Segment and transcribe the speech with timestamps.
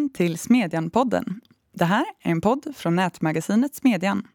[0.00, 1.40] Välkommen till Smedjan-podden.
[1.72, 4.26] Det här är en podd från nätmagasinet Smedjan.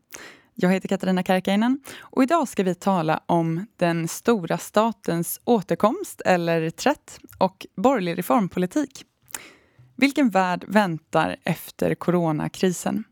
[0.54, 6.62] Jag heter Katarina Karkainen och idag ska vi tala om den stora statens återkomst, eller
[6.62, 9.06] reträtt, och borgerlig reformpolitik.
[9.96, 13.04] Vilken värld väntar efter coronakrisen?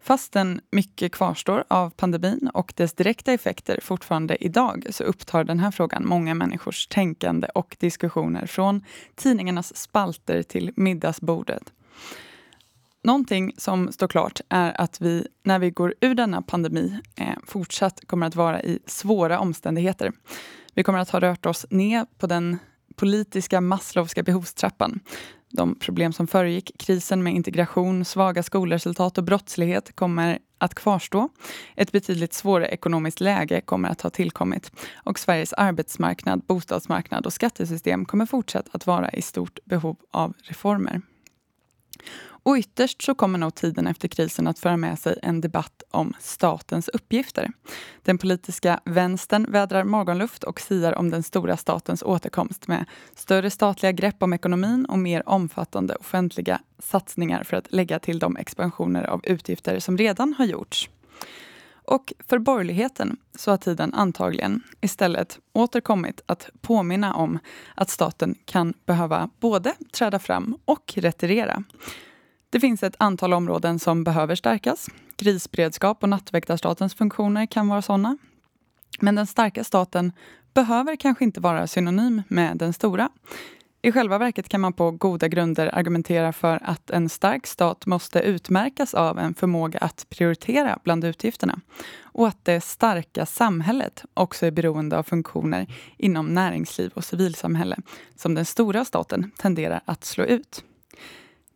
[0.00, 5.70] Fastän mycket kvarstår av pandemin och dess direkta effekter fortfarande idag så upptar den här
[5.70, 11.72] frågan många människors tänkande och diskussioner från tidningarnas spalter till middagsbordet.
[13.02, 18.00] Någonting som står klart är att vi, när vi går ur denna pandemi, eh, fortsatt
[18.06, 20.12] kommer att vara i svåra omständigheter.
[20.74, 22.58] Vi kommer att ha rört oss ner på den
[22.96, 25.00] politiska Maslowska behovstrappan
[25.50, 31.28] de problem som föregick krisen med integration, svaga skolresultat och brottslighet kommer att kvarstå.
[31.76, 38.04] Ett betydligt svårare ekonomiskt läge kommer att ha tillkommit och Sveriges arbetsmarknad, bostadsmarknad och skattesystem
[38.04, 41.00] kommer fortsatt att vara i stort behov av reformer.
[42.48, 46.14] Och ytterst så kommer nog tiden efter krisen att föra med sig en debatt om
[46.20, 47.50] statens uppgifter.
[48.02, 53.92] Den politiska vänstern vädrar morgonluft och siar om den stora statens återkomst med större statliga
[53.92, 59.20] grepp om ekonomin och mer omfattande offentliga satsningar för att lägga till de expansioner av
[59.26, 60.90] utgifter som redan har gjorts.
[61.88, 67.38] Och för borgerligheten så har tiden antagligen istället återkommit att påminna om
[67.74, 71.64] att staten kan behöva både träda fram och retirera.
[72.50, 74.86] Det finns ett antal områden som behöver stärkas.
[75.16, 78.18] Krisberedskap och nattväktarstatens funktioner kan vara sådana.
[79.00, 80.12] Men den starka staten
[80.54, 83.08] behöver kanske inte vara synonym med den stora.
[83.82, 88.20] I själva verket kan man på goda grunder argumentera för att en stark stat måste
[88.20, 91.60] utmärkas av en förmåga att prioritera bland utgifterna
[92.02, 97.76] och att det starka samhället också är beroende av funktioner inom näringsliv och civilsamhälle
[98.16, 100.64] som den stora staten tenderar att slå ut.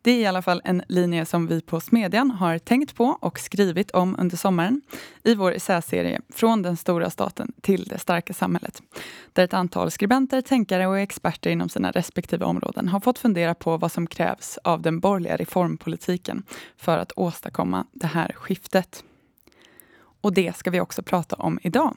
[0.04, 3.38] Det är i alla fall en linje som vi på Smedjan har tänkt på och
[3.38, 4.82] skrivit om under sommaren
[5.22, 8.82] i vår essäserie Från den stora staten till det starka samhället.
[9.32, 13.76] Där ett antal skribenter, tänkare och experter inom sina respektive områden har fått fundera på
[13.76, 16.42] vad som krävs av den borgerliga reformpolitiken
[16.76, 19.04] för att åstadkomma det här skiftet.
[20.20, 21.96] Och det ska vi också prata om idag.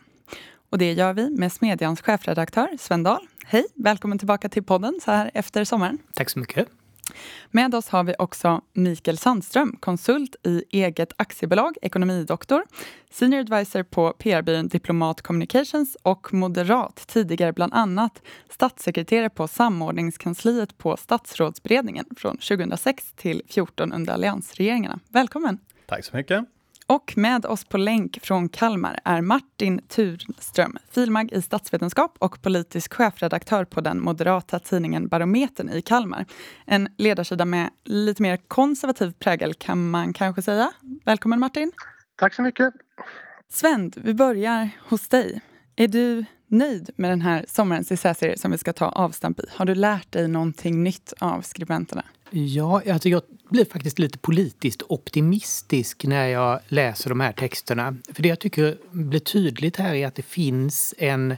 [0.70, 3.28] Och det gör vi med Smedjans chefredaktör Sven Dahl.
[3.46, 5.98] Hej, välkommen tillbaka till podden så här efter sommaren.
[6.14, 6.68] Tack så mycket.
[7.52, 12.64] Med oss har vi också Mikael Sandström, konsult i eget aktiebolag, ekonomidoktor,
[13.12, 20.98] senior advisor på PR-byrån Diplomat Communications och moderat, tidigare bland annat statssekreterare på samordningskansliet på
[20.98, 25.00] statsrådsberedningen från 2006 till 2014 under alliansregeringarna.
[25.10, 25.60] Välkommen!
[25.86, 26.55] Tack så mycket!
[26.88, 32.94] Och med oss på länk från Kalmar är Martin Thunström, filmag i statsvetenskap och politisk
[32.94, 36.26] chefredaktör på den moderata tidningen Barometern i Kalmar.
[36.66, 40.72] En ledarsida med lite mer konservativ prägel kan man kanske säga.
[41.06, 41.72] Välkommen Martin!
[42.16, 42.74] Tack så mycket!
[43.50, 45.42] Sven, vi börjar hos dig.
[45.76, 49.44] Är du nöjd med den här sommarens essäserie som vi ska ta avstamp i?
[49.52, 52.04] Har du lärt dig någonting nytt av skribenterna?
[52.30, 57.98] Ja, alltså jag blir faktiskt lite politiskt optimistisk när jag läser de här texterna.
[58.14, 61.36] För det jag tycker blir tydligt här är att det finns en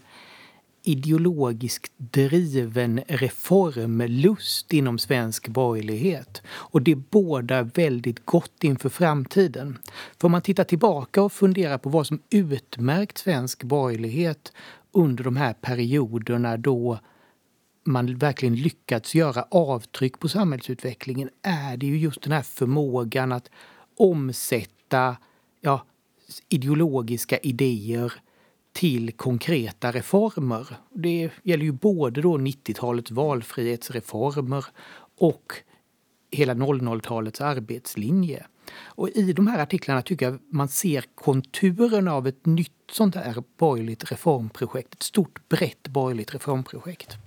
[0.84, 6.42] ideologiskt driven reformlust inom svensk borgerlighet.
[6.48, 9.78] Och det bådar väldigt gott inför framtiden.
[10.20, 14.54] För om man tittar tillbaka och funderar på vad som utmärkt svensk borgerlighet
[14.92, 17.00] under de här perioderna då
[17.88, 23.50] man verkligen lyckats göra avtryck på samhällsutvecklingen är det ju just den här förmågan att
[23.98, 25.18] omsätta
[25.62, 25.86] ja,
[26.50, 28.14] ideologiska idéer
[28.74, 30.68] till konkreta reformer.
[30.94, 34.66] Det gäller ju både då 90-talets valfrihetsreformer
[35.18, 35.54] och
[36.32, 38.46] hela 00-talets arbetslinje.
[38.86, 43.44] Och I de här artiklarna tycker jag man ser konturerna av ett nytt sånt här
[43.58, 44.94] borgerligt reformprojekt.
[44.94, 47.18] Ett stort brett borgerligt reformprojekt.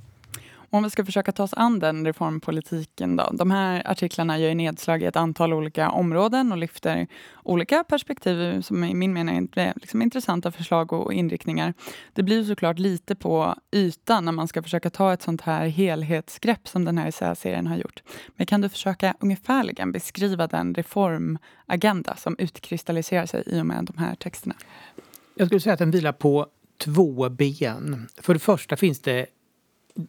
[0.72, 3.31] Om vi ska försöka ta oss an den reformpolitiken då.
[3.32, 7.06] De här artiklarna gör nedslag i ett antal olika områden och lyfter
[7.43, 11.75] olika perspektiv som i min mening är liksom intressanta förslag och inriktningar.
[12.12, 16.69] Det blir såklart lite på ytan när man ska försöka ta ett sånt här helhetsgrepp
[16.69, 18.02] som den här essäserien har gjort.
[18.37, 23.99] Men kan du försöka ungefärligen beskriva den reformagenda som utkristalliserar sig i och med de
[23.99, 24.55] här texterna?
[25.34, 26.46] Jag skulle säga att den vilar på
[26.78, 28.08] två ben.
[28.16, 29.26] För det första finns det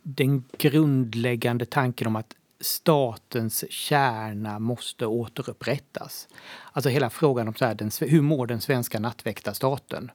[0.04, 6.28] den grundläggande tanken om att statens kärna måste återupprättas.
[6.72, 10.12] Alltså hela frågan om så här, den, hur mår den svenska nattväktarstaten?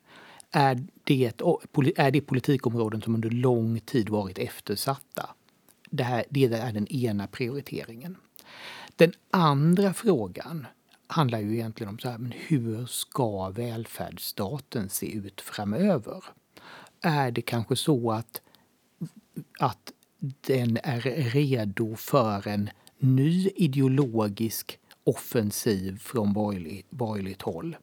[0.50, 1.32] Är det,
[1.96, 5.30] är det politikområden som under lång tid varit eftersatta?
[5.90, 8.16] Det, här, det är den ena prioriteringen.
[8.96, 10.66] Den andra frågan
[11.06, 16.24] handlar ju egentligen om så här, men hur ska välfärdsstaten se ut framöver?
[17.00, 18.40] Är det kanske så att,
[19.58, 21.00] att den är
[21.30, 26.32] redo för en ny ideologisk offensiv från
[26.90, 27.76] borgerligt håll?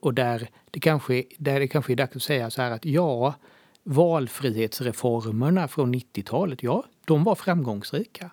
[0.00, 3.34] Och där det, kanske, där det kanske är dags att säga så här att ja,
[3.82, 8.30] valfrihetsreformerna från 90-talet, ja, de var framgångsrika.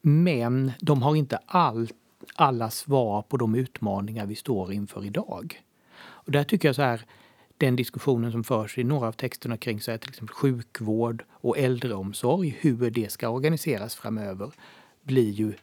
[0.00, 1.88] Men de har inte all,
[2.34, 5.62] alla svar på de utmaningar vi står inför idag.
[5.98, 7.06] Och där tycker jag så här,
[7.66, 11.58] den diskussionen som förs i några av texterna kring så här, till exempel sjukvård och
[11.58, 14.52] äldreomsorg, hur det ska organiseras framöver,
[15.02, 15.54] blir ju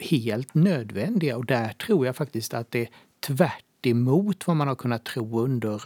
[0.00, 1.36] helt nödvändiga.
[1.36, 2.88] Och där tror jag faktiskt att det
[3.20, 5.82] tvärt emot vad man har kunnat tro under,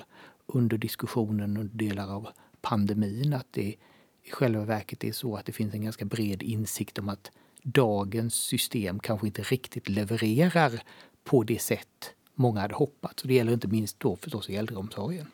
[0.47, 2.29] under diskussionen under delar av
[2.61, 3.75] pandemin, att det
[4.23, 7.31] i själva verket är så att det finns en ganska bred insikt om att
[7.63, 10.83] dagens system kanske inte riktigt levererar
[11.25, 13.23] på det sätt många hade hoppats.
[13.23, 15.27] Och det gäller inte minst då förstås i äldreomsorgen.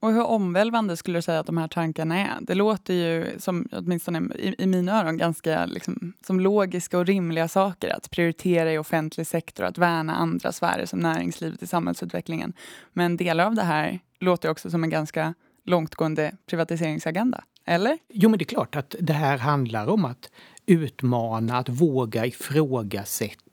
[0.00, 2.38] Och hur omvälvande skulle du säga att de här tankarna är?
[2.40, 7.48] Det låter ju, som, åtminstone i, i mina öron, ganska liksom, som logiska och rimliga
[7.48, 7.96] saker.
[7.96, 12.52] Att prioritera i offentlig sektor, att värna andra sfärer som näringslivet i samhällsutvecklingen.
[12.92, 15.34] Men delar av det här låter också som en ganska
[15.64, 17.44] långtgående privatiseringsagenda.
[17.64, 17.98] Eller?
[18.08, 20.30] Jo, men det är klart att det här handlar om att
[20.66, 23.47] utmana, att våga ifrågasätta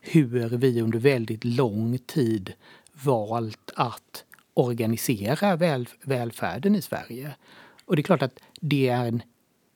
[0.00, 2.52] hur vi under väldigt lång tid
[2.92, 4.24] valt att
[4.54, 7.34] organisera väl, välfärden i Sverige.
[7.84, 9.22] Och det är klart att det, är en,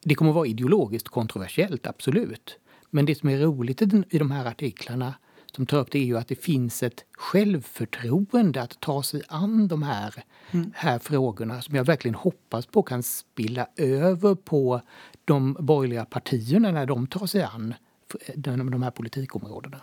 [0.05, 2.59] det kommer att vara ideologiskt kontroversiellt, absolut.
[2.91, 5.15] Men det som är roligt i de här artiklarna
[5.57, 9.69] som tar upp det är ju att det finns ett självförtroende att ta sig an
[9.69, 10.73] de här, mm.
[10.75, 14.81] här frågorna som jag verkligen hoppas på kan spilla över på
[15.25, 17.75] de borgerliga partierna när de tar sig an
[18.35, 19.81] de här politikområdena.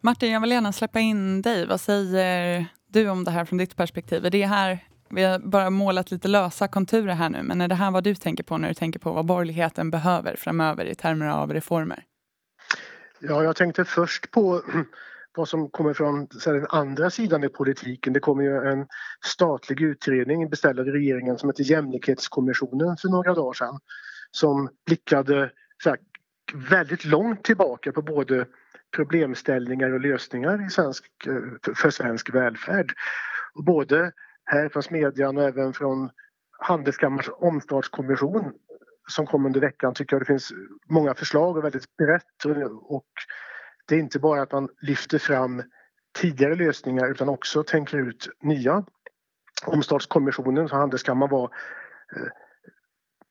[0.00, 1.66] Martin, jag vill gärna släppa in dig.
[1.66, 4.26] Vad säger du om det här från ditt perspektiv?
[4.26, 7.74] Är det här, vi har bara målat lite lösa konturer här nu, men är det
[7.74, 11.26] här vad du tänker på när du tänker på vad borgerligheten behöver framöver i termer
[11.26, 12.04] av reformer?
[13.20, 14.62] Ja, jag tänkte först på
[15.36, 18.12] vad som kommer från den andra sidan i politiken.
[18.12, 18.86] Det kommer ju en
[19.24, 23.80] statlig utredning beställd av regeringen som heter Jämlikhetskommissionen för några dagar sedan
[24.30, 25.50] som blickade
[25.84, 25.96] här,
[26.54, 28.46] väldigt långt tillbaka på både
[28.96, 32.92] problemställningar och lösningar i svensk, eh, för svensk välfärd.
[33.54, 34.12] Och både
[34.44, 36.10] här från Smedjan och även från
[36.58, 38.52] Handelskammars omstartskommission
[39.08, 40.52] som kom under veckan tycker jag det finns
[40.88, 42.44] många förslag och väldigt brett.
[42.82, 43.06] Och
[43.86, 45.62] det är inte bara att man lyfter fram
[46.18, 48.84] tidigare lösningar utan också tänker ut nya.
[49.66, 51.50] Omstartskommissionen för Handelskammaren var
[52.16, 52.28] eh,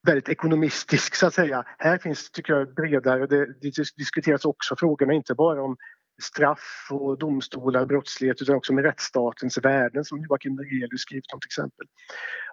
[0.07, 1.63] väldigt ekonomistisk så att säga.
[1.77, 5.77] Här finns, tycker jag, bredare, det, det diskuteras också frågorna inte bara om
[6.21, 11.39] straff och domstolar, och brottslighet utan också med rättsstatens värden som Joakim Nerelius skrivit om
[11.39, 11.87] till exempel.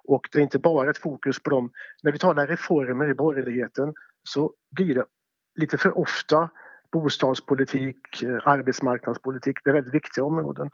[0.03, 1.71] Och det är inte bara ett fokus på dem.
[2.03, 3.93] När vi talar reformer i borgerligheten
[4.23, 5.05] så blir det
[5.55, 6.49] lite för ofta
[6.91, 10.69] bostadspolitik, eh, arbetsmarknadspolitik, det är väldigt viktiga områden.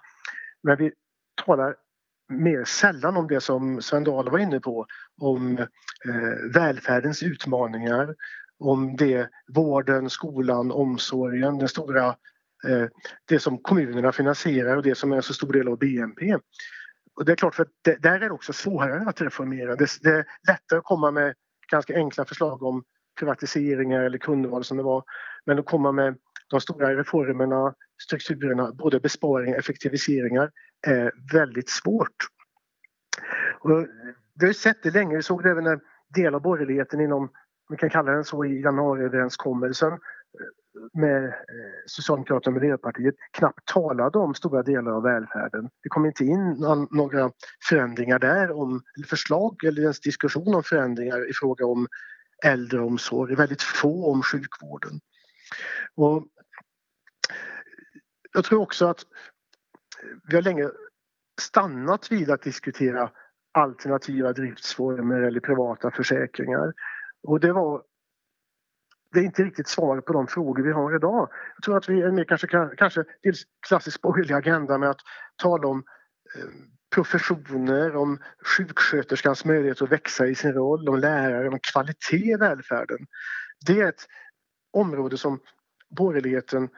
[0.64, 0.92] Men vi
[1.46, 1.76] talar
[2.30, 4.86] mer sällan om det som Sven Dahl var inne på,
[5.22, 8.16] om eh, välfärdens utmaningar,
[8.60, 12.08] om det vården, skolan, omsorgen, den stora,
[12.68, 12.86] eh,
[13.26, 16.38] det som kommunerna finansierar och det som är en så stor del av BNP.
[17.16, 19.76] Och det är klart, för det, där är det också svårare att reformera.
[19.76, 21.34] Det, det är lättare att komma med
[21.72, 22.84] ganska enkla förslag om
[23.20, 25.04] privatiseringar eller kundval som det var.
[25.46, 26.18] Men att komma med
[26.50, 30.52] de stora reformerna, strukturerna, både besparingar och effektiviseringar
[30.88, 32.28] Eh, väldigt svårt.
[33.60, 33.88] Och
[34.40, 35.80] vi har sett det länge, vi såg det även när
[36.16, 37.30] delar av borgerligheten inom,
[37.70, 40.00] vi kan kalla den så, i januariöverenskommelsen eh,
[40.94, 41.32] med eh,
[41.86, 45.70] Socialdemokraterna och Miljöpartiet knappt talade om stora delar av välfärden.
[45.84, 47.32] Det kom inte in några
[47.70, 51.88] förändringar där, om, förslag eller ens diskussion om förändringar i fråga om
[52.46, 55.00] äldreomsorg, väldigt få om sjukvården.
[55.96, 56.28] Och
[58.34, 59.06] jag tror också att
[60.30, 60.70] vi har länge
[61.42, 63.12] stannat vid att diskutera
[63.54, 66.74] alternativa driftsformer eller privata försäkringar.
[67.24, 67.84] Och det var
[69.14, 71.30] det är inte riktigt svaret på de frågor vi har idag.
[71.56, 75.00] Jag tror att vi är mer kanske, kanske dels klassisk borgerlig agenda med att
[75.36, 75.84] tala om
[76.36, 76.50] eh,
[76.96, 78.20] professioner, om
[78.58, 82.98] sjuksköterskans möjlighet att växa i sin roll, om lärare, om kvalitet i välfärden.
[83.66, 84.06] Det är ett
[84.74, 85.40] område som
[85.90, 86.70] borgerligheten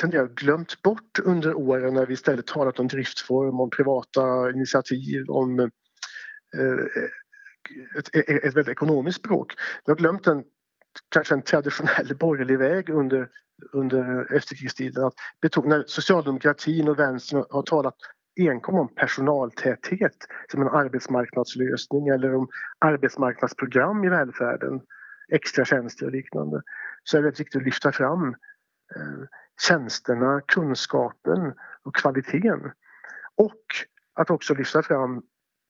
[0.00, 5.60] tenderar glömt bort under åren när vi istället talat om driftsform, om privata initiativ, om
[5.60, 5.66] eh,
[6.56, 9.54] eh, ett, ett väldigt ekonomiskt språk.
[9.84, 10.44] Vi har glömt en,
[11.08, 13.28] kanske en traditionell borgerlig väg under,
[13.72, 15.04] under efterkrigstiden.
[15.04, 17.96] Att betona, socialdemokratin och vänstern har talat
[18.40, 20.16] enkom om personaltäthet
[20.50, 22.48] som en arbetsmarknadslösning eller om
[22.78, 24.80] arbetsmarknadsprogram i välfärden,
[25.32, 26.62] extra tjänster och liknande,
[27.04, 28.28] så är det viktigt att lyfta fram
[28.96, 29.24] eh,
[29.60, 32.72] tjänsterna, kunskapen och kvaliteten.
[33.34, 33.62] Och
[34.14, 35.22] att också lyfta fram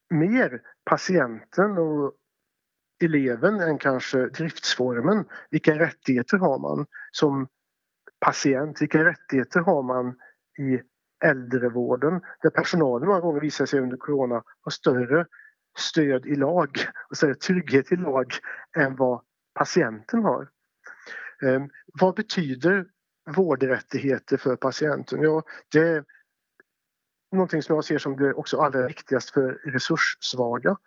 [0.09, 2.13] mer patienten och
[3.03, 5.25] eleven än kanske driftsformen.
[5.49, 7.47] Vilka rättigheter har man som
[8.19, 8.81] patient?
[8.81, 10.15] Vilka rättigheter har man
[10.57, 10.81] i
[11.25, 15.25] äldrevården där personalen många gånger visar sig under corona ha större
[15.77, 16.69] stöd i lag
[17.09, 18.33] och större trygghet i lag
[18.77, 19.21] än vad
[19.53, 20.49] patienten har.
[21.41, 21.61] Eh,
[21.99, 22.85] vad betyder
[23.35, 25.21] vårdrättigheter för patienten?
[25.21, 26.03] Ja, det är
[27.31, 30.77] någonting som jag ser som det också allra viktigast för resurssvaga.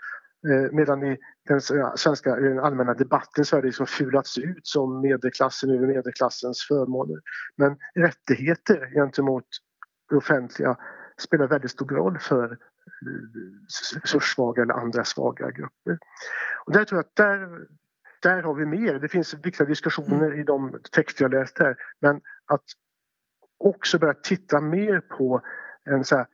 [0.48, 1.18] Eh, medan i
[1.48, 1.60] den
[1.96, 6.66] svenska i den allmänna debatten så har det liksom fulats ut som medelklassen över medelklassens
[6.68, 7.20] förmåner.
[7.56, 9.44] Men rättigheter gentemot
[10.10, 10.76] det offentliga
[11.18, 15.98] spelar väldigt stor roll för eh, resurssvaga eller andra svaga grupper.
[16.66, 17.66] Och där tror jag att där,
[18.22, 18.94] där har vi mer.
[18.94, 21.76] Det finns viktiga diskussioner i de texter jag läst här.
[22.00, 22.64] Men att
[23.58, 25.42] också börja titta mer på
[25.84, 26.26] en så här,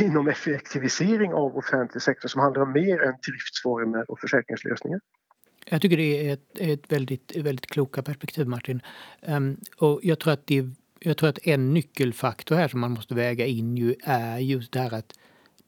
[0.00, 5.00] inom effektivisering av offentlig sektor som handlar om mer än driftsformer och försäkringslösningar.
[5.70, 8.82] Jag tycker det är ett, ett väldigt, väldigt kloka perspektiv Martin.
[9.22, 10.64] Um, och jag tror att det
[11.00, 14.80] jag tror att en nyckelfaktor här som man måste väga in ju är just det
[14.80, 15.12] här att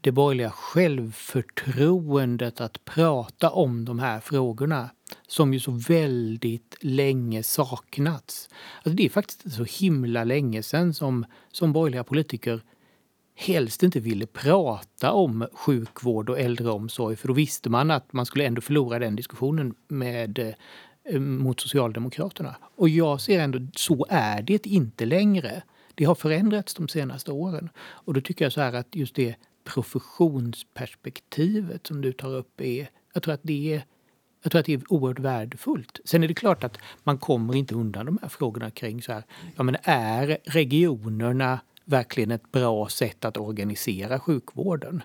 [0.01, 4.91] det borgerliga självförtroendet att prata om de här frågorna
[5.27, 8.49] som ju så väldigt länge saknats.
[8.77, 12.61] Alltså det är faktiskt inte så himla länge sedan som, som borgerliga politiker
[13.35, 18.47] helst inte ville prata om sjukvård och äldreomsorg för då visste man att man skulle
[18.47, 20.55] ändå förlora den diskussionen med
[21.05, 22.57] eh, mot Socialdemokraterna.
[22.77, 25.63] Och jag ser ändå, så är det inte längre.
[25.95, 27.69] Det har förändrats de senaste åren.
[27.79, 32.91] Och då tycker jag så här att just det professionsperspektivet som du tar upp är,
[33.15, 33.85] jag tror att det är
[34.43, 36.01] jag tror att det är oerhört värdefullt.
[36.05, 39.25] Sen är det klart att man kommer inte undan de här frågorna kring så här,
[39.57, 45.03] ja men är regionerna verkligen ett bra sätt att organisera sjukvården?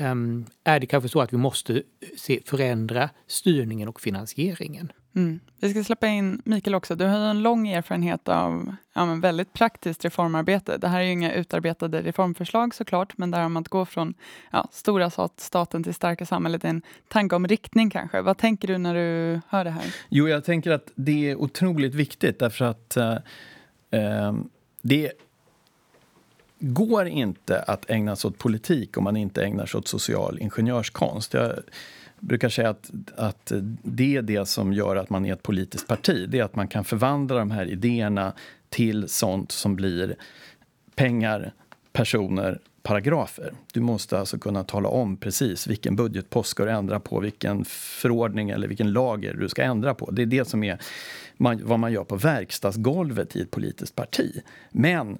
[0.00, 1.82] Um, är det kanske så att vi måste
[2.16, 4.92] se, förändra styrningen och finansieringen?
[5.14, 5.40] Mm.
[5.60, 6.96] Vi ska släppa in Mikael också.
[6.96, 10.78] Du har ju en lång erfarenhet av ja, men väldigt praktiskt reformarbete.
[10.78, 14.14] Det här är ju inga utarbetade reformförslag såklart, men där om att gå från
[14.52, 18.20] ja, stora staten till starka samhället är en tanke om riktning kanske.
[18.20, 19.94] Vad tänker du när du hör det här?
[20.08, 23.16] Jo, jag tänker att det är otroligt viktigt därför att eh,
[23.90, 24.32] eh
[24.82, 25.12] det
[26.58, 31.34] går inte att ägna sig åt politik om man inte ägnar sig åt social ingenjörskonst.
[31.34, 31.52] Jag,
[32.26, 33.52] brukar säga att, att
[33.82, 36.28] det är det som gör att man är ett politiskt parti.
[36.28, 38.32] Det är att man kan förvandla de här idéerna
[38.68, 40.16] till sånt som blir
[40.94, 41.52] pengar,
[41.92, 43.52] personer, paragrafer.
[43.72, 48.50] Du måste alltså kunna tala om precis vilken budgetpost ska du ändra på, vilken förordning
[48.50, 50.10] eller vilken lager du ska ändra på.
[50.10, 50.78] Det är det som är
[51.36, 54.42] man, vad man gör på verkstadsgolvet i ett politiskt parti.
[54.70, 55.18] Men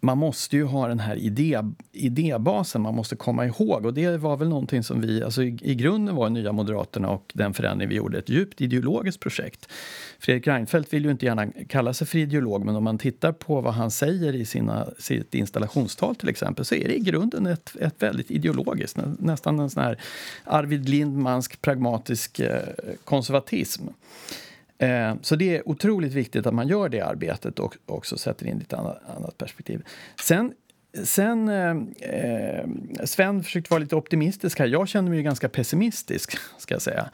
[0.00, 1.60] man måste ju ha den här idé,
[1.92, 3.86] idébasen man måste komma ihåg.
[3.86, 7.32] Och det var väl någonting som vi, alltså i, i grunden var Nya Moderaterna och
[7.34, 9.68] den förändring vi gjorde ett djupt ideologiskt projekt.
[10.18, 13.60] Fredrik Reinfeldt vill ju inte gärna kalla sig för ideolog men om man tittar på
[13.60, 17.76] vad han säger i sina, sitt installationstal till exempel så är det i grunden ett,
[17.80, 19.98] ett väldigt ideologiskt, nästan en sån här
[20.44, 22.62] Arvid Lindmansk pragmatisk eh,
[23.04, 23.82] konservatism.
[24.80, 28.58] Eh, så det är otroligt viktigt att man gör det arbetet och också sätter in
[28.58, 29.84] lite annat, annat perspektiv.
[30.20, 30.52] Sen
[31.04, 31.70] Sen, eh,
[32.10, 32.64] eh,
[33.04, 34.66] Sven försökte vara lite optimistisk här.
[34.66, 37.10] Jag känner mig ganska pessimistisk, ska jag säga.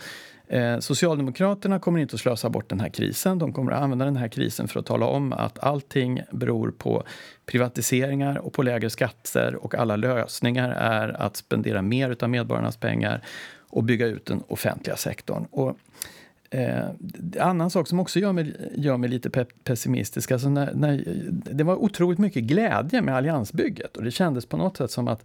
[0.49, 3.39] Eh, Socialdemokraterna kommer inte att slösa bort den här krisen.
[3.39, 7.03] De kommer att använda den här krisen för att tala om att allting beror på
[7.47, 13.23] privatiseringar och på lägre skatter och alla lösningar är att spendera mer av medborgarnas pengar
[13.71, 15.47] och bygga ut den offentliga sektorn.
[15.51, 15.77] Och
[16.50, 16.85] Eh,
[17.41, 21.65] annan sak som också gör mig, gör mig lite pe pessimistisk, alltså när, när, det
[21.65, 25.25] var otroligt mycket glädje med alliansbygget och det kändes på något sätt som att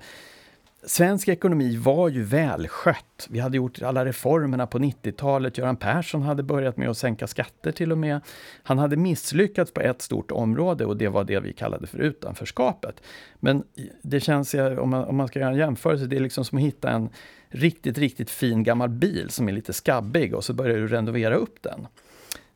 [0.83, 3.27] Svensk ekonomi var ju välskött.
[3.29, 5.57] Vi hade gjort alla reformerna på 90-talet.
[5.57, 8.21] Göran Persson hade börjat med att sänka skatter till och med.
[8.63, 13.03] Han hade misslyckats på ett stort område och det var det vi kallade för utanförskapet.
[13.39, 13.63] Men
[14.01, 16.63] det känns, om man, om man ska göra en jämförelse, det är liksom som att
[16.63, 17.09] hitta en
[17.51, 21.61] riktigt, riktigt fin gammal bil som är lite skabbig och så börjar du renovera upp
[21.61, 21.87] den.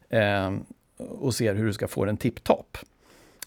[0.10, 0.54] Eh,
[0.98, 2.78] och ser hur du ska få den tipptopp.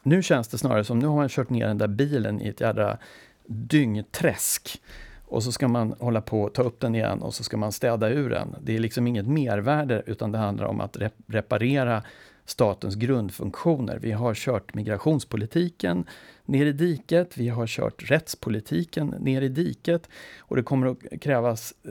[0.03, 2.61] Nu känns det snarare som nu har man kört ner den där bilen i ett
[2.61, 2.99] jädra
[3.47, 4.83] dyngträsk.
[5.31, 7.73] och så ska man hålla på att ta upp den igen och så ska man
[7.73, 8.57] städa ur den.
[8.61, 12.03] Det är liksom inget mervärde utan det handlar om att reparera
[12.51, 13.99] statens grundfunktioner.
[13.99, 16.05] Vi har kört migrationspolitiken
[16.45, 21.75] ner i diket, vi har kört rättspolitiken ner i diket och det kommer att krävas
[21.85, 21.91] eh,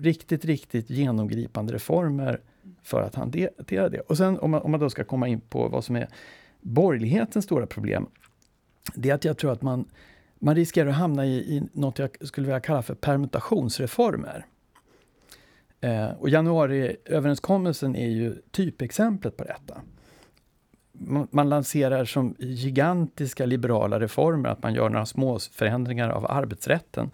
[0.00, 2.40] riktigt, riktigt genomgripande reformer
[2.82, 4.00] för att hantera det.
[4.00, 6.08] Och sen om man, om man då ska komma in på vad som är
[6.60, 8.06] borgerlighetens stora problem,
[8.94, 9.84] det är att jag tror att man,
[10.38, 14.46] man riskerar att hamna i, i något jag skulle vilja kalla för permutationsreformer.
[15.80, 19.80] Eh, och januariöverenskommelsen är ju typexemplet på detta.
[20.92, 27.10] Man, man lanserar som gigantiska liberala reformer att man gör några små förändringar av arbetsrätten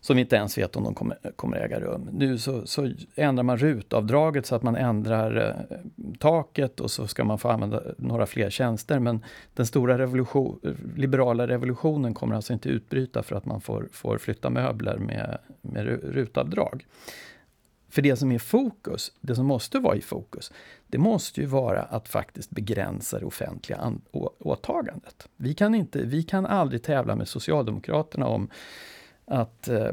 [0.00, 2.08] som vi inte ens vet om de kommer, kommer äga rum.
[2.12, 5.76] Nu så, så ändrar man rutavdraget så att man ändrar eh,
[6.18, 8.98] taket och så ska man få använda några fler tjänster.
[8.98, 9.24] Men
[9.54, 10.60] den stora revolution,
[10.96, 15.86] liberala revolutionen kommer alltså inte utbryta för att man får, får flytta möbler med, med
[16.14, 16.84] rutavdrag.
[17.90, 20.52] För det som är fokus, det som måste vara i fokus,
[20.86, 23.92] det måste ju vara att faktiskt begränsa det offentliga
[24.38, 25.28] åtagandet.
[25.36, 28.50] Vi kan, inte, vi kan aldrig tävla med Socialdemokraterna om
[29.24, 29.92] att eh, eh,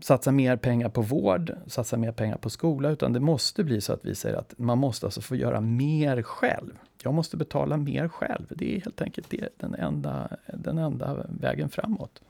[0.00, 3.92] satsa mer pengar på vård, satsa mer pengar på skola, utan det måste bli så
[3.92, 6.78] att vi säger att man måste alltså få göra mer själv.
[7.02, 8.46] Jag måste betala mer själv.
[8.48, 12.22] Det är helt enkelt det, den, enda, den enda vägen framåt.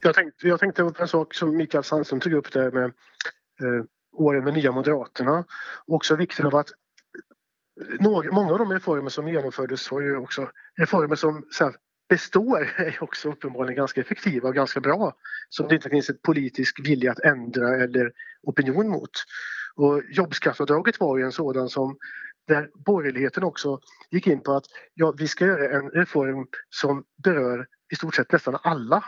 [0.00, 3.84] Jag tänkte, jag tänkte på en sak som Mikael Sandström tog upp där med eh,
[4.18, 5.44] åren med Nya Moderaterna.
[5.86, 6.68] Också vikten av att
[8.00, 11.74] några, många av de reformer som genomfördes var ju också reformer som här,
[12.08, 15.16] består är också uppenbarligen ganska effektiva och ganska bra.
[15.48, 19.10] Som det inte finns ett politisk vilja att ändra eller opinion mot.
[19.74, 21.96] Och jobbskatteavdraget var ju en sådan som
[22.46, 27.66] där borgerligheten också gick in på att ja, vi ska göra en reform som berör
[27.92, 29.04] i stort sett nästan alla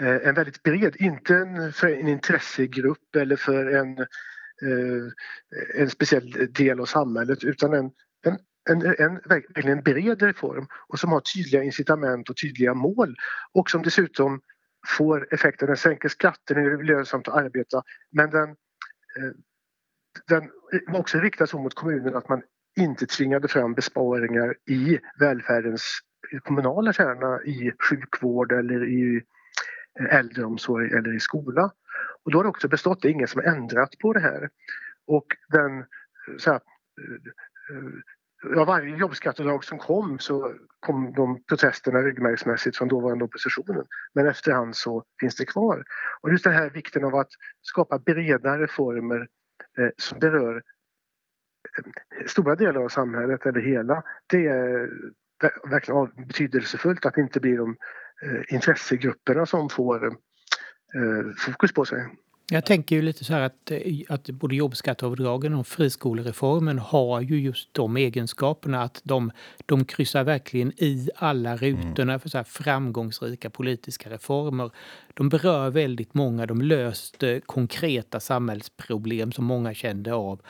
[0.00, 5.12] Eh, en väldigt bred, inte en, för en intressegrupp eller för en, eh,
[5.74, 7.90] en speciell del av samhället utan en,
[8.26, 8.38] en,
[8.70, 13.16] en, en, verkligen en bred reform och som har tydliga incitament och tydliga mål
[13.52, 14.40] och som dessutom
[14.98, 17.82] får effekten, den sänker skatten, det är lönsamt att arbeta
[18.12, 19.32] men den, eh,
[20.28, 20.50] den
[20.96, 22.42] också riktad mot kommunerna att man
[22.80, 25.98] inte tvingade fram besparingar i välfärdens
[26.42, 29.22] kommunala kärna i sjukvård eller i
[30.06, 31.70] äldreomsorg eller i skola.
[32.24, 34.50] Och då har det också bestått, det är ingen som har ändrat på det här.
[35.06, 35.84] Och den, eh,
[36.38, 36.60] så här,
[37.00, 37.92] eh, eh,
[38.42, 43.84] ja, varje jobbskattelag som kom så kom de protesterna ryggmärgsmässigt från dåvarande oppositionen.
[44.14, 45.84] Men efterhand så finns det kvar.
[46.20, 47.30] Och just den här vikten av att
[47.62, 49.28] skapa breda reformer
[49.78, 54.90] eh, som berör eh, stora delar av samhället eller hela, det är
[55.70, 57.76] verkligen betydelsefullt att det inte blir de
[58.48, 60.12] intressegrupperna som får eh,
[61.38, 62.06] fokus på sig.
[62.50, 67.40] Jag tänker ju lite så här att, eh, att både jobbskatteavdragen och friskolereformen har ju
[67.40, 69.30] just de egenskaperna att de,
[69.66, 72.20] de kryssar verkligen i alla rutorna mm.
[72.20, 74.70] för så framgångsrika politiska reformer.
[75.14, 80.40] De berör väldigt många, de löste konkreta samhällsproblem som många kände av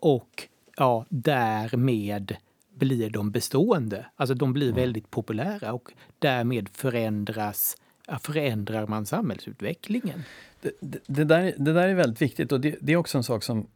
[0.00, 2.36] och ja, därmed
[2.80, 4.06] blir de bestående.
[4.16, 4.76] Alltså de blir mm.
[4.76, 7.76] väldigt populära och därmed förändras,
[8.20, 10.22] förändrar man samhällsutvecklingen.
[10.60, 13.24] Det, det, det, där, det där är väldigt viktigt och det, det, är också en
[13.24, 13.58] sak som...
[13.58, 13.66] Eh,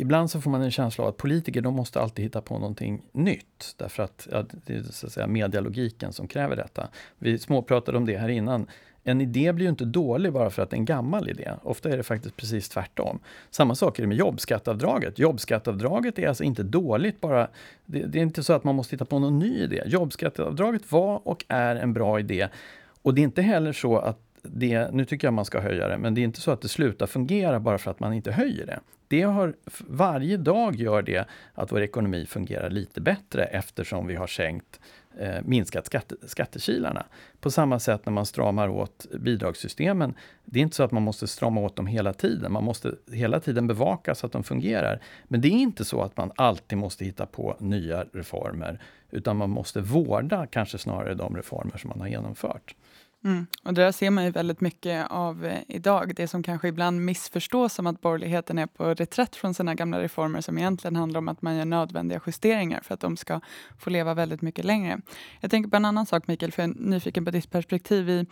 [0.00, 3.02] ibland så får man en känsla av att politiker de måste alltid hitta på någonting
[3.12, 3.74] nytt.
[3.76, 6.88] Därför att ja, det är så att säga medialogiken som kräver detta.
[7.18, 8.66] Vi småpratade om det här innan
[9.04, 11.50] en idé blir ju inte dålig bara för att det är en gammal idé.
[11.62, 13.18] Ofta är det faktiskt precis tvärtom.
[13.50, 15.18] Samma sak är det med jobbskatteavdraget.
[15.18, 17.48] Jobbskatteavdraget är alltså inte dåligt bara.
[17.86, 19.82] Det, det är inte så att man måste hitta på någon ny idé.
[19.86, 22.48] Jobbskatteavdraget var och är en bra idé.
[23.02, 25.98] Och det är inte heller så att det, nu tycker jag man ska höja det,
[25.98, 28.66] men det är inte så att det slutar fungera bara för att man inte höjer
[28.66, 28.80] det.
[29.08, 29.54] det har,
[29.86, 34.80] varje dag gör det att vår ekonomi fungerar lite bättre eftersom vi har sänkt
[35.18, 37.06] eh, minskat skatte, skattekilarna.
[37.40, 40.14] På samma sätt när man stramar åt bidragssystemen.
[40.44, 42.52] Det är inte så att man måste strama åt dem hela tiden.
[42.52, 45.00] Man måste hela tiden bevaka så att de fungerar.
[45.24, 48.80] Men det är inte så att man alltid måste hitta på nya reformer.
[49.10, 52.74] Utan man måste vårda kanske snarare de reformer som man har genomfört.
[53.24, 53.46] Mm.
[53.62, 56.12] Och det där ser man ju väldigt mycket av eh, idag.
[56.16, 60.40] Det som kanske ibland missförstås som att borgerligheten är på reträtt från sina gamla reformer
[60.40, 63.40] som egentligen handlar om att man gör nödvändiga justeringar för att de ska
[63.78, 65.00] få leva väldigt mycket längre.
[65.40, 68.10] Jag tänker på en annan sak Mikael, för jag är nyfiken på ditt perspektiv.
[68.10, 68.26] I,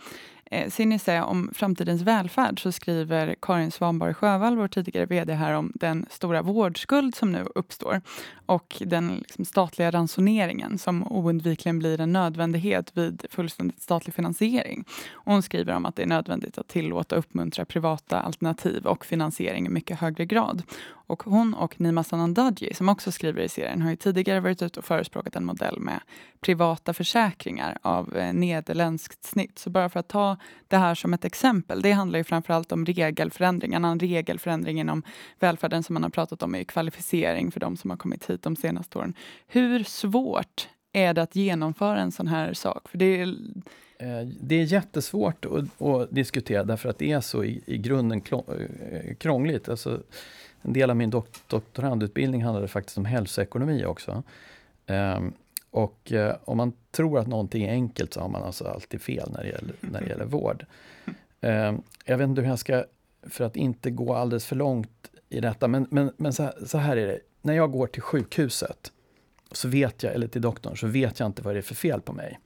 [0.51, 5.71] eh, essä om framtidens välfärd så skriver Karin Svanborg Sjövall, vår tidigare vd här, om
[5.75, 8.01] den stora vårdskuld som nu uppstår
[8.45, 14.85] och den liksom, statliga ransoneringen som oundvikligen blir en nödvändighet vid fullständigt statlig finansiering.
[15.13, 19.05] Och hon skriver om att det är nödvändigt att tillåta och uppmuntra privata alternativ och
[19.05, 20.63] finansiering i mycket högre grad.
[21.07, 24.79] Och hon och Nima Sanandaji, som också skriver i serien, har ju tidigare varit ute
[24.79, 25.99] och förespråkat en modell med
[26.41, 29.59] privata försäkringar av eh, nederländskt snitt.
[29.59, 30.37] Så bara för att ta
[30.67, 33.73] det här som ett exempel, det handlar ju framförallt om regelförändring.
[33.73, 35.03] En annan regelförändring inom
[35.39, 38.55] välfärden som man har pratat om är kvalificering för de som har kommit hit de
[38.55, 39.13] senaste åren.
[39.47, 42.89] Hur svårt är det att genomföra en sån här sak?
[42.89, 43.27] För det är
[43.99, 48.21] eh, det är jättesvårt att, att, diskutera därför att det är så i, i grunden
[48.31, 49.69] eh, krångligt.
[49.69, 50.03] Alltså,
[50.63, 54.23] en del av min dok doktorandutbildning handlade faktiskt om hälsoekonomi också.
[54.87, 55.33] Um,
[55.71, 59.31] och uh, om man tror att någonting är enkelt så har man alltså alltid fel
[59.31, 60.65] när det gäller, när det gäller vård.
[61.41, 62.83] Um, jag vet inte hur jag ska,
[63.29, 66.97] för att inte gå alldeles för långt i detta, men, men, men så, så här
[66.97, 67.19] är det.
[67.41, 68.91] När jag går till sjukhuset,
[69.51, 72.01] så vet jag, eller till doktorn, så vet jag inte vad det är för fel
[72.01, 72.39] på mig.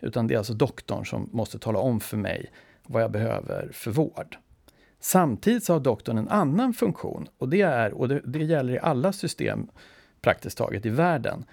[0.00, 2.50] Utan det är alltså doktorn som måste tala om för mig
[2.82, 4.36] vad jag behöver för vård.
[5.04, 8.78] Samtidigt så har doktorn en annan funktion och det, är, och det, det gäller i
[8.78, 9.68] alla system
[10.20, 11.44] praktiskt taget i världen.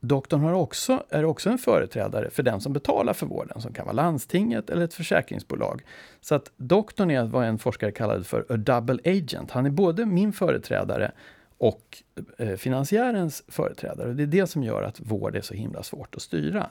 [0.00, 3.84] Doktorn har också, är också en företrädare för den som betalar för vården, som kan
[3.84, 5.82] vara landstinget eller ett försäkringsbolag.
[6.20, 9.50] Så att doktorn är vad en forskare kallade för a double agent.
[9.50, 11.12] Han är både min företrädare
[11.58, 12.02] och
[12.38, 14.12] eh, finansiärens företrädare.
[14.12, 16.70] Det är det som gör att vård är så himla svårt att styra.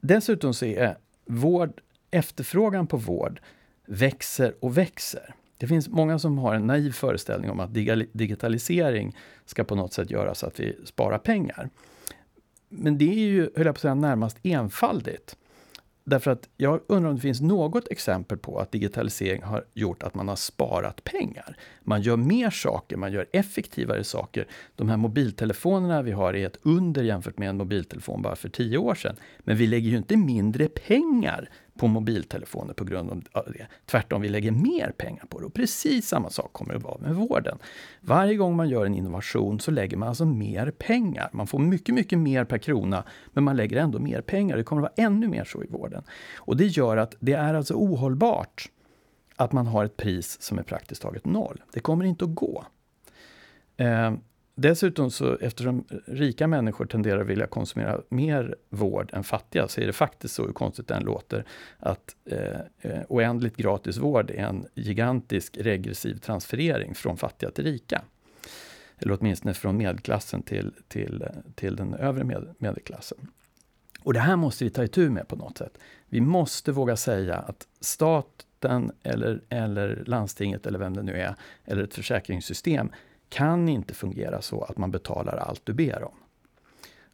[0.00, 3.40] Dessutom så är vård, efterfrågan på vård
[3.92, 5.34] växer och växer.
[5.56, 7.74] Det finns många som har en naiv föreställning om att
[8.12, 11.70] digitalisering ska på något sätt göra så att vi sparar pengar.
[12.68, 15.36] Men det är ju, höll jag på att säga, närmast enfaldigt.
[16.04, 20.14] Därför att jag undrar om det finns något exempel på att digitalisering har gjort att
[20.14, 21.56] man har sparat pengar.
[21.82, 24.46] Man gör mer saker, man gör effektivare saker.
[24.76, 28.78] De här mobiltelefonerna vi har är ett under jämfört med en mobiltelefon bara för tio
[28.78, 29.16] år sedan.
[29.38, 31.48] Men vi lägger ju inte mindre pengar
[31.78, 33.66] på mobiltelefoner på grund av det.
[33.86, 35.46] Tvärtom, vi lägger mer pengar på det.
[35.46, 37.58] Och precis samma sak kommer det att vara med vården.
[38.00, 41.30] Varje gång man gör en innovation så lägger man alltså mer pengar.
[41.32, 44.56] Man får mycket, mycket mer per krona, men man lägger ändå mer pengar.
[44.56, 46.02] Det kommer att vara ännu mer så i vården.
[46.36, 48.68] Och det gör att det är alltså ohållbart
[49.36, 51.62] att man har ett pris som är praktiskt taget noll.
[51.72, 52.64] Det kommer inte att gå.
[53.76, 54.20] Ehm,
[54.54, 59.86] Dessutom, så, eftersom rika människor tenderar att vilja konsumera mer vård än fattiga, så är
[59.86, 61.44] det faktiskt så, hur konstigt det än låter,
[61.78, 68.02] att eh, eh, oändligt gratis vård är en gigantisk regressiv transferering från fattiga till rika.
[68.98, 73.18] Eller åtminstone från medelklassen till, till, till den övre med, medelklassen.
[74.02, 75.78] Och det här måste vi ta itu med på något sätt.
[76.08, 81.34] Vi måste våga säga att staten eller, eller landstinget eller vem det nu är,
[81.64, 82.90] eller ett försäkringssystem
[83.32, 86.14] kan inte fungera så att man betalar allt du ber om.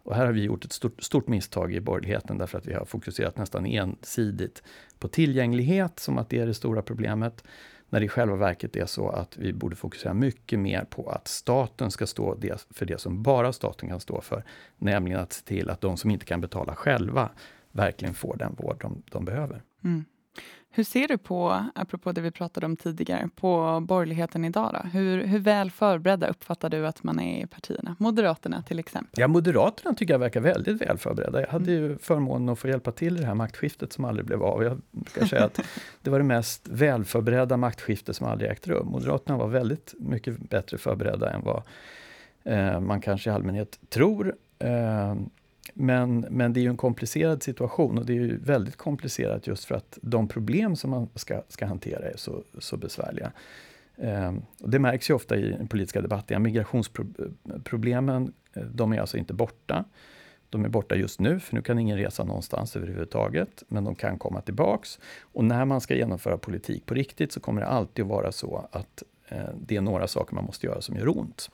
[0.02, 2.84] Och här har vi gjort ett stort, stort misstag i borgerligheten därför att vi har
[2.84, 4.62] fokuserat nästan ensidigt
[4.98, 7.44] på tillgänglighet som att det är det stora problemet.
[7.88, 11.28] När det i själva verket är så att vi borde fokusera mycket mer på att
[11.28, 12.38] staten ska stå
[12.70, 14.44] för det som bara staten kan stå för.
[14.78, 17.30] Nämligen att se till att de som inte kan betala själva
[17.72, 19.62] verkligen får den vård de, de behöver.
[19.84, 20.04] Mm.
[20.70, 24.70] Hur ser du på, apropå det vi pratade om tidigare, på borgerligheten idag?
[24.72, 24.88] Då?
[24.88, 27.96] Hur, hur väl förberedda uppfattar du att man är i partierna?
[27.98, 29.20] Moderaterna till exempel?
[29.20, 31.40] Ja, Moderaterna tycker jag verkar väldigt väl förberedda.
[31.40, 34.42] Jag hade ju förmånen att få hjälpa till i det här maktskiftet som aldrig blev
[34.42, 34.62] av.
[34.62, 35.60] Jag ska säga att
[36.02, 38.86] det var det mest välförberedda maktskifte som aldrig ägt rum.
[38.86, 41.62] Moderaterna var väldigt mycket bättre förberedda än vad
[42.44, 44.34] eh, man kanske i allmänhet tror.
[44.58, 45.14] Eh,
[45.74, 49.64] men, men det är ju en komplicerad situation och det är ju väldigt komplicerat just
[49.64, 53.32] för att de problem som man ska, ska hantera är så, så besvärliga.
[53.96, 56.42] Eh, och det märks ju ofta i den politiska debatten.
[56.42, 59.84] Migrationsproblemen, eh, de är alltså inte borta.
[60.50, 63.62] De är borta just nu, för nu kan ingen resa någonstans överhuvudtaget.
[63.68, 64.98] Men de kan komma tillbaks.
[65.20, 68.68] Och när man ska genomföra politik på riktigt så kommer det alltid att vara så
[68.72, 71.50] att eh, det är några saker man måste göra som gör ont.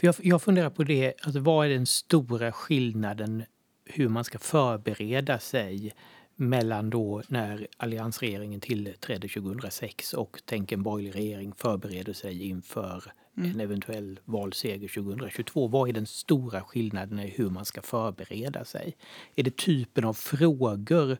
[0.00, 3.44] För jag, jag funderar på det, alltså vad är den stora skillnaden
[3.84, 5.92] hur man ska förbereda sig
[6.36, 13.50] mellan då när alliansregeringen tillträdde 2006 och tänk en borgerlig regering förbereder sig inför mm.
[13.50, 15.68] en eventuell valseger 2022.
[15.68, 18.96] Vad är den stora skillnaden i hur man ska förbereda sig?
[19.34, 21.16] Är det typen av frågor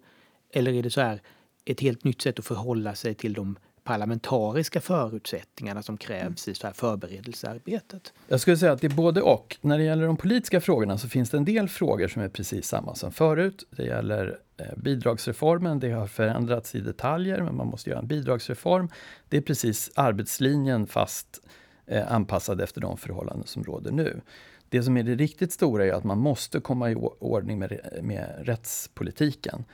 [0.53, 1.21] eller är det så här
[1.65, 6.67] ett helt nytt sätt att förhålla sig till de parlamentariska förutsättningarna som krävs i så
[6.67, 8.13] här förberedelsearbetet?
[8.29, 9.57] Jag skulle säga att det är både och.
[9.61, 12.67] När det gäller de politiska frågorna så finns det en del frågor som är precis
[12.67, 13.69] samma som förut.
[13.71, 18.89] Det gäller eh, bidragsreformen, det har förändrats i detaljer men man måste göra en bidragsreform.
[19.29, 21.41] Det är precis arbetslinjen fast
[21.87, 24.21] eh, anpassad efter de förhållanden som råder nu.
[24.69, 28.35] Det som är det riktigt stora är att man måste komma i ordning med, med
[28.43, 29.65] rättspolitiken.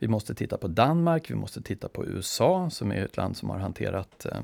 [0.00, 3.50] Vi måste titta på Danmark, vi måste titta på USA som är ett land som
[3.50, 4.40] har hanterat eh,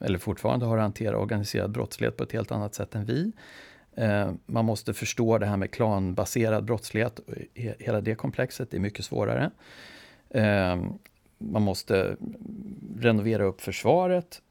[0.00, 3.32] eller fortfarande har hanterat organiserad brottslighet på ett helt annat sätt än vi.
[3.96, 7.20] Eh, man måste förstå det här med klanbaserad brottslighet.
[7.54, 9.50] Hela det komplexet är mycket svårare.
[10.30, 10.76] Eh,
[11.38, 12.16] man måste
[12.98, 14.42] renovera upp försvaret.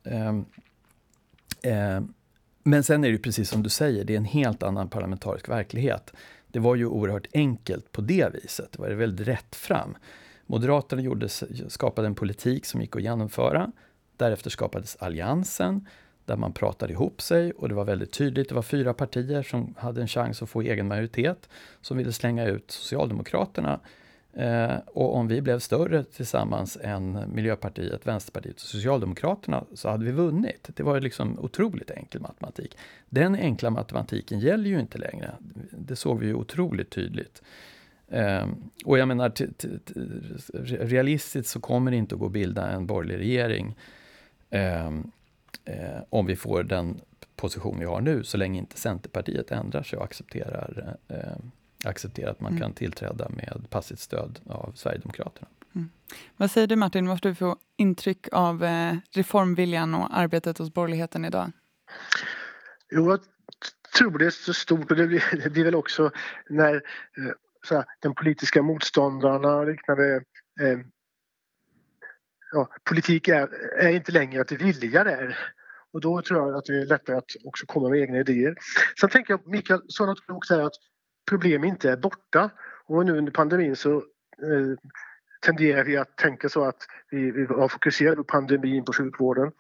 [2.64, 6.14] Men sen är det precis som du säger, det är en helt annan parlamentarisk verklighet.
[6.56, 8.72] Det var ju oerhört enkelt på det viset.
[8.72, 9.98] Det var väldigt rätt fram.
[10.46, 11.30] Moderaterna gjorde,
[11.68, 13.72] skapade en politik som gick att genomföra.
[14.18, 15.88] Därefter skapades Alliansen,
[16.26, 18.50] där man pratade ihop sig och det var väldigt tydligt.
[18.50, 21.50] Det var fyra partier som hade en chans att få egen majoritet,
[21.82, 23.80] som ville slänga ut Socialdemokraterna
[24.36, 30.12] Eh, och om vi blev större tillsammans än Miljöpartiet, Vänsterpartiet och Socialdemokraterna så hade vi
[30.12, 30.70] vunnit.
[30.76, 32.78] Det var liksom otroligt enkel matematik.
[33.10, 35.32] Den enkla matematiken gäller ju inte längre.
[35.72, 37.42] Det såg vi ju otroligt tydligt.
[38.08, 38.48] Eh,
[38.86, 39.34] och jag menar,
[40.86, 43.76] realistiskt så kommer det inte att gå att bilda en borgerlig regering
[44.50, 44.88] eh,
[45.66, 47.00] eh, om vi får den
[47.36, 51.38] position vi har nu, så länge inte Centerpartiet ändrar sig och accepterar eh,
[51.86, 52.62] acceptera att man mm.
[52.62, 55.48] kan tillträda med passivt stöd av Sverigedemokraterna.
[55.76, 55.90] Mm.
[56.38, 60.74] Vad säger du Martin, vad får du för intryck av eh, reformviljan och arbetet hos
[60.74, 61.52] borgerligheten idag?
[62.92, 63.20] Jo, jag
[63.98, 66.12] tror det är så stort och det blir, det blir väl också
[66.50, 67.34] när eh,
[67.70, 70.16] här, den politiska motståndarna och liknande
[70.62, 70.80] eh,
[72.52, 75.38] ja, politik är, är inte längre att vilja där.
[75.94, 78.56] Och då tror jag att det är lättare att också komma med egna idéer.
[79.00, 80.74] Sen tänker jag, Mikael sa något klokt här att
[81.30, 82.50] problem inte är borta.
[82.86, 84.78] Och nu under pandemin så eh,
[85.42, 89.52] tenderar vi att tänka så att vi, vi har fokuserat på pandemin, på sjukvården.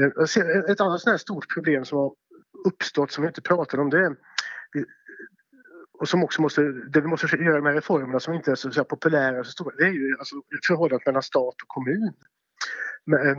[0.00, 2.12] Eh, ett annat sånt stort problem som har
[2.66, 4.16] uppstått som vi inte pratar om det är
[6.02, 8.84] och som också måste, det vi måste göra med reformerna som inte är så, så
[8.84, 12.12] populära och så stora, det är ju alltså förhållandet mellan stat och kommun.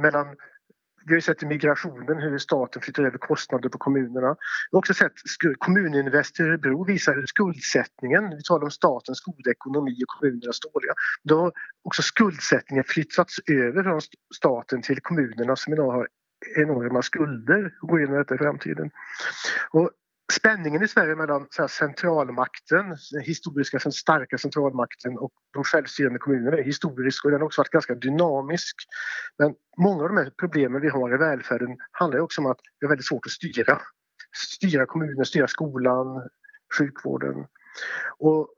[0.02, 0.36] Mellan
[1.06, 4.36] vi har sett i migrationen hur staten flyttar över kostnader på kommunerna.
[4.72, 5.12] Vi har också sett
[5.58, 10.94] Kommuninvest i Örebro visar hur skuldsättningen, vi talar om statens goda ekonomi och kommunernas dåliga,
[11.24, 11.52] då har
[11.84, 14.02] också skuldsättningen flyttats över från
[14.36, 16.08] staten till kommunerna som idag har
[16.56, 18.92] enorma skulder och går igenom detta i framtiden.
[19.72, 19.92] Och
[20.34, 26.20] spänningen i Sverige mellan så här, centralmakten, den historiska den starka centralmakten och de självstyrande
[26.20, 28.76] kommunerna är historisk och den har också varit ganska dynamisk.
[29.38, 32.86] Men många av de här problemen vi har i välfärden handlar också om att det
[32.86, 33.82] är väldigt svårt att styra.
[34.56, 36.30] Styra kommunen, styra skolan,
[36.78, 37.46] sjukvården.
[38.18, 38.50] Och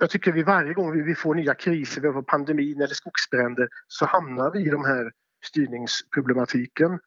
[0.00, 4.06] jag tycker vi varje gång vi får nya kriser, vi får pandemin eller skogsbränder, så
[4.06, 5.12] hamnar vi i de här
[5.44, 6.98] styrningsproblematiken.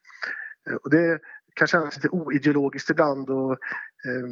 [0.84, 1.20] Och det,
[1.54, 4.28] kan kännas lite oideologiskt ibland och eh,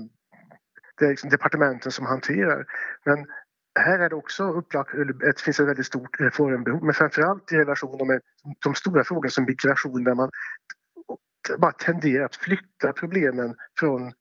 [0.97, 2.65] det är liksom departementen som hanterar.
[3.05, 3.25] Men
[3.79, 7.55] här är det också upplagt, det finns ett väldigt stort eh, reformbehov men framförallt i
[7.55, 8.21] relation med
[8.63, 10.29] de stora frågorna som migration där man
[11.57, 14.13] bara tenderar att flytta problemen från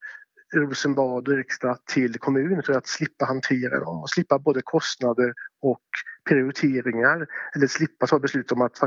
[0.54, 5.84] Rosenbad och riksdag till kommunen för att slippa hantera dem och slippa både kostnader och
[6.28, 8.78] prioriteringar eller slippa ta beslut om att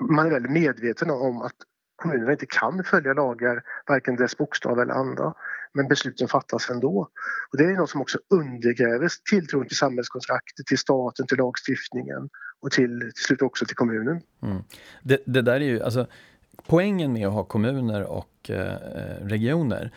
[0.00, 1.56] man är väldigt medveten om att
[2.02, 5.34] kommunerna inte kan följa lagar, varken dess bokstav eller anda.
[5.74, 7.08] Men besluten fattas ändå.
[7.50, 12.28] Och det är något som också undergräver tilltron till samhällskontraktet, till staten, till lagstiftningen
[12.60, 14.20] och till, till slut också till kommunen.
[14.42, 14.62] Mm.
[15.02, 16.06] Det, det, där är ju, alltså,
[16.66, 18.76] poängen med att ha kommuner och eh,
[19.20, 19.92] regioner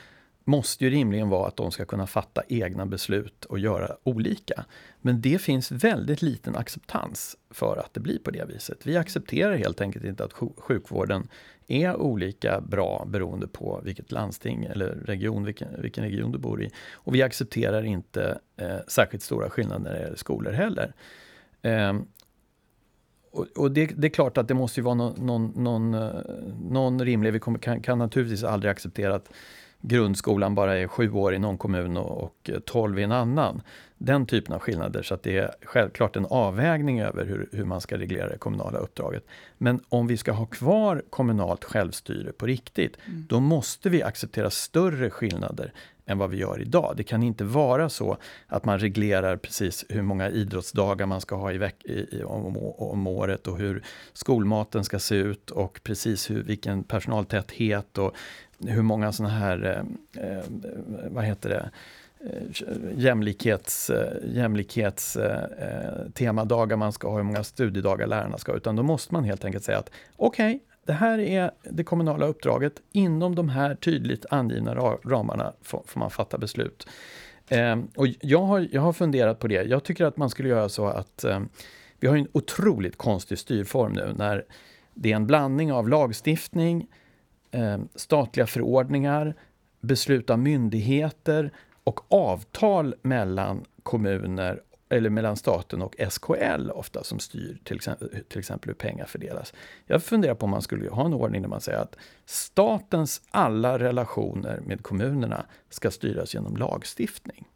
[0.46, 4.66] måste ju rimligen vara att de ska kunna fatta egna beslut och göra olika.
[5.02, 8.78] Men det finns väldigt liten acceptans för att det blir på det viset.
[8.88, 11.28] Vi accepterar helt enkelt inte att sjukvården
[11.68, 16.70] är olika bra beroende på vilket landsting eller region, vilken, vilken region du bor i.
[16.94, 20.94] Och vi accepterar inte eh, särskilt stora skillnader när det gäller skolor heller.
[21.62, 21.94] Eh,
[23.56, 25.14] och, det, det, är klart att det måste ju vara någon,
[25.56, 29.32] någon, eh, någon, någon rimlig, vi kommer, kan, kan naturligtvis aldrig acceptera att
[29.88, 33.62] grundskolan bara är sju år i någon kommun och, och 12 i en annan.
[33.98, 37.82] Den typen av skillnader, så att det är självklart en avvägning över hur, hur man
[37.82, 39.26] ska reglera det kommunala uppdraget.
[39.58, 43.26] Men om vi ska ha kvar kommunalt självstyre på riktigt, mm.
[43.30, 45.74] då måste vi acceptera större skillnader
[46.06, 46.94] än vad vi gör idag.
[46.98, 48.18] Det kan inte vara så
[48.48, 53.08] att man reglerar precis hur många idrottsdagar man ska ha i veck i, om, om
[53.08, 58.16] året och hur skolmaten ska se ut och precis hur, vilken personaltäthet och
[58.60, 60.44] hur många sådana här, eh, eh,
[61.10, 61.70] vad heter det,
[62.26, 68.58] eh, jämlikhets, eh, jämlikhets eh, temadagar man ska ha, hur många studiedagar lärarna ska ha.
[68.58, 72.26] Utan då måste man helt enkelt säga att okej, okay, det här är det kommunala
[72.26, 72.74] uppdraget.
[72.92, 76.88] Inom de här tydligt angivna ramarna får, får man fatta beslut.
[77.48, 79.64] Eh, och jag har, jag har funderat på det.
[79.64, 81.40] Jag tycker att man skulle göra så att eh,
[82.00, 84.46] vi har en otroligt konstig styrform nu när
[84.94, 86.88] det är en blandning av lagstiftning,
[87.96, 89.36] statliga förordningar,
[89.82, 91.52] beslut av myndigheter
[91.84, 98.40] och avtal mellan kommuner eller mellan staten och SKL ofta som styr till exempel, till
[98.40, 99.54] exempel hur pengar fördelas.
[99.86, 103.80] Jag funderar på om man skulle ha en ordning där man säger att statens alla
[103.80, 107.48] relationer med kommunerna ska styras genom lagstiftning.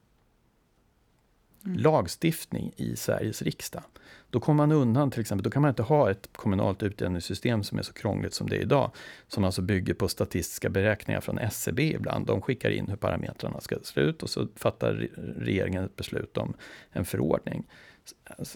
[1.66, 1.78] Mm.
[1.78, 3.84] Lagstiftning i Sveriges riksdag.
[4.32, 7.78] Då kommer man undan till exempel, då kan man inte ha ett kommunalt utjämningssystem som
[7.78, 8.92] är så krångligt som det är idag.
[9.28, 12.26] Som alltså bygger på statistiska beräkningar från SCB ibland.
[12.26, 14.94] De skickar in hur parametrarna ska se ut och så fattar
[15.38, 16.54] regeringen ett beslut om
[16.92, 17.68] en förordning.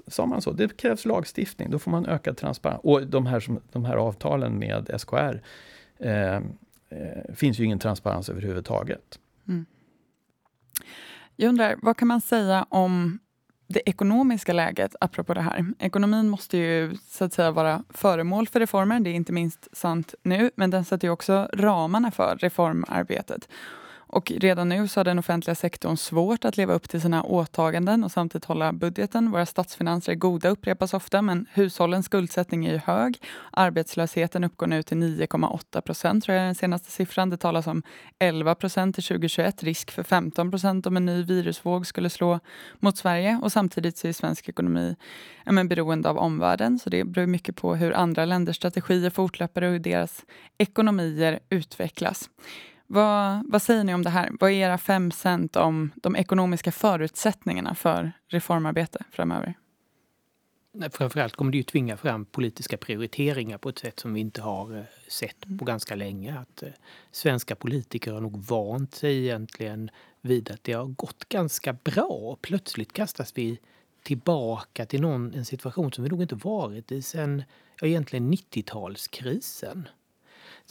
[0.07, 2.81] Sa man så, det krävs lagstiftning, då får man ökad transparens.
[2.83, 5.41] Och de här, de här avtalen med SKR,
[5.99, 6.41] eh, eh,
[7.33, 9.19] finns ju ingen transparens överhuvudtaget.
[9.47, 9.65] Mm.
[11.35, 13.19] Jag undrar, vad kan man säga om
[13.73, 15.65] det ekonomiska läget, apropå det här.
[15.79, 20.15] Ekonomin måste ju så att säga vara föremål för reformer, det är inte minst sant
[20.23, 23.47] nu, men den sätter ju också ramarna för reformarbetet.
[24.13, 28.03] Och redan nu så har den offentliga sektorn svårt att leva upp till sina åtaganden
[28.03, 29.31] och samtidigt hålla budgeten.
[29.31, 33.17] Våra statsfinanser är goda upprepas ofta, men hushållens skuldsättning är ju hög.
[33.51, 37.29] Arbetslösheten uppgår nu till 9,8 procent, tror jag är den senaste siffran.
[37.29, 37.83] Det talas om
[38.19, 42.39] 11 procent till 2021, risk för 15 procent om en ny virusvåg skulle slå
[42.79, 43.39] mot Sverige.
[43.43, 44.95] Och samtidigt så är svensk ekonomi
[45.45, 49.61] ja, men, beroende av omvärlden, så det beror mycket på hur andra länders strategier fortlöper
[49.61, 50.25] och hur deras
[50.57, 52.29] ekonomier utvecklas.
[52.93, 54.31] Vad, vad säger ni om det här?
[54.39, 59.53] Vad är era fem cent om de ekonomiska förutsättningarna för reformarbete framöver?
[60.91, 64.77] Framförallt kommer det ju tvinga fram politiska prioriteringar på ett sätt som vi inte har
[64.77, 66.39] eh, sett på ganska länge.
[66.39, 66.69] Att eh,
[67.11, 69.89] svenska politiker har nog vant sig egentligen
[70.21, 72.37] vid att det har gått ganska bra.
[72.41, 73.59] Plötsligt kastas vi
[74.03, 77.43] tillbaka till någon, en situation som vi nog inte varit i sen
[77.81, 79.83] ja, egentligen 90-talskrisen.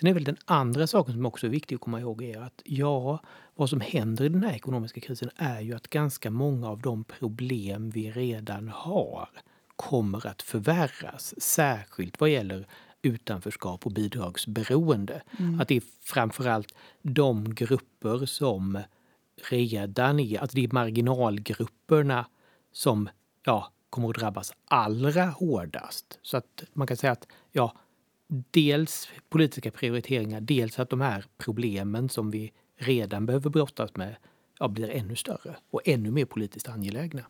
[0.01, 2.63] Sen är väl den andra saken som också är viktig att komma ihåg är att
[2.65, 3.21] ja,
[3.55, 7.05] vad som händer i den här ekonomiska krisen är ju att ganska många av de
[7.05, 9.29] problem vi redan har
[9.77, 11.35] kommer att förvärras.
[11.43, 12.67] Särskilt vad gäller
[13.03, 15.23] utanförskap och bidragsberoende.
[15.39, 15.61] Mm.
[15.61, 18.83] Att det är framförallt de grupper som
[19.51, 22.27] redan är, alltså det är marginalgrupperna
[22.73, 23.09] som
[23.45, 26.19] ja, kommer att drabbas allra hårdast.
[26.23, 27.75] Så att man kan säga att ja,
[28.51, 34.17] dels politiska prioriteringar, dels att de här problemen som vi redan behöver brottas med
[34.59, 37.23] ja, blir ännu större och ännu mer politiskt angelägna.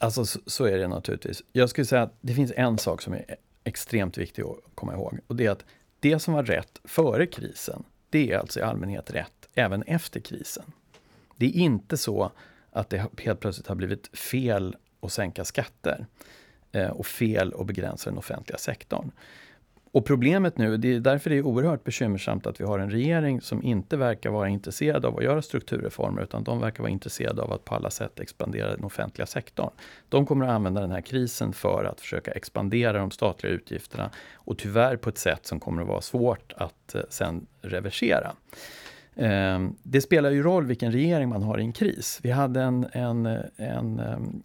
[0.00, 1.42] Alltså så, så är det naturligtvis.
[1.52, 5.18] Jag skulle säga att det finns en sak som är extremt viktig att komma ihåg
[5.26, 5.64] och det är att
[6.00, 10.64] det som var rätt före krisen, det är alltså i allmänhet rätt även efter krisen.
[11.36, 12.32] Det är inte så
[12.70, 16.06] att det helt plötsligt har blivit fel att sänka skatter
[16.72, 19.10] eh, och fel att begränsa den offentliga sektorn.
[19.94, 23.40] Och problemet nu, det är därför det är oerhört bekymmersamt att vi har en regering
[23.40, 27.52] som inte verkar vara intresserad av att göra strukturreformer, utan de verkar vara intresserade av
[27.52, 29.70] att på alla sätt expandera den offentliga sektorn.
[30.08, 34.58] De kommer att använda den här krisen för att försöka expandera de statliga utgifterna och
[34.58, 38.32] tyvärr på ett sätt som kommer att vara svårt att eh, sen reversera.
[39.16, 42.20] Ehm, det spelar ju roll vilken regering man har i en kris.
[42.22, 44.42] Vi hade en, en, en, ehm,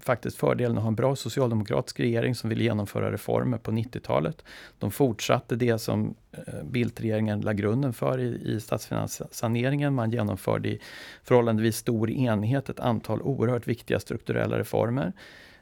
[0.00, 4.44] faktiskt fördelen att ha en bra socialdemokratisk regering som ville genomföra reformer på 90-talet.
[4.78, 9.94] De fortsatte det som eh, Bildtregeringen la grunden för i, i statsfinansieringen.
[9.94, 10.80] Man genomförde i
[11.24, 15.12] förhållandevis stor enighet ett antal oerhört viktiga strukturella reformer.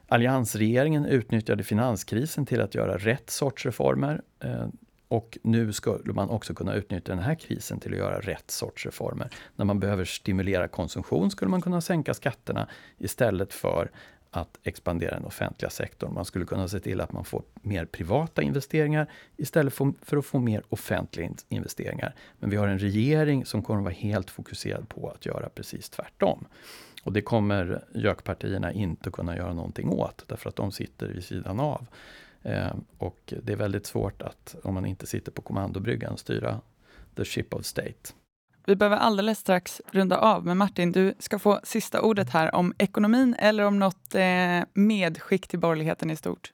[0.09, 4.23] Alliansregeringen utnyttjade finanskrisen till att göra rätt sorts reformer.
[4.41, 4.73] Ehm,
[5.09, 8.87] och nu skulle man också kunna utnyttja den här krisen till att göra rätt sorts
[8.87, 9.31] reformer.
[9.57, 12.69] När man behöver stimulera konsumtion skulle man kunna sänka skatterna
[12.99, 13.91] istället för
[14.31, 16.15] att expandera den offentliga sektorn.
[16.15, 20.39] Man skulle kunna se till att man får mer privata investeringar istället för, att få
[20.39, 22.15] mer offentliga investeringar.
[22.39, 25.91] Men vi har en regering som kommer att vara helt fokuserad på att göra precis
[25.91, 26.47] tvärtom.
[27.03, 31.61] Och det kommer JÖK-partierna inte kunna göra någonting åt, därför att de sitter vid sidan
[31.61, 31.87] av.
[32.49, 36.61] Eh, och det är väldigt svårt att, om man inte sitter på kommandobryggan, styra
[37.17, 38.15] the ship of state.
[38.67, 42.75] Vi behöver alldeles strax runda av, men Martin, du ska få sista ordet här om
[42.79, 46.53] ekonomin eller om något eh, medskick till borgerligheten i stort.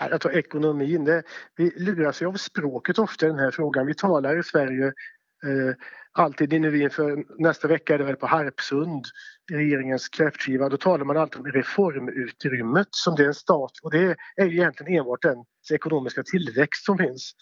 [0.00, 1.22] Jag tror ekonomin, det,
[1.56, 3.86] vi luras ju av språket ofta i den här frågan.
[3.86, 5.74] Vi talar i Sverige eh,
[6.12, 9.04] alltid nu inför nästa vecka är det väl på Harpsund,
[9.52, 14.16] regeringens kräftskiva, då talar man alltid om reformutrymmet som det är en stat och det
[14.36, 17.32] är ju egentligen enbart den ekonomiska tillväxt som finns.